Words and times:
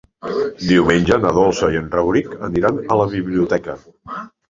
Diumenge 0.69 1.19
na 1.27 1.35
Dolça 1.35 1.71
i 1.75 1.79
en 1.83 1.93
Rauric 1.99 2.35
aniran 2.51 2.83
a 2.97 3.01
la 3.05 3.09
biblioteca. 3.17 3.81